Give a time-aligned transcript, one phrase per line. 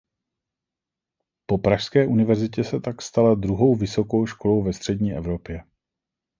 [1.45, 5.63] Po pražské univerzitě se tak stala druhou vysokou školou ve střední Evropě.